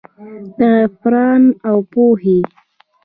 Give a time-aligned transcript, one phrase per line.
[0.57, 2.39] د عرفان اوپو هي